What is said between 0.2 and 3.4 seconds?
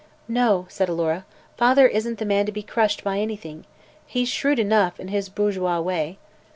"No," said Alora. "Father isn't the man to be crushed by